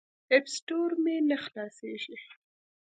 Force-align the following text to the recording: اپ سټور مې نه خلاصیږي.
اپ 0.35 0.45
سټور 0.55 0.91
مې 1.03 1.15
نه 1.29 1.37
خلاصیږي. 1.43 2.17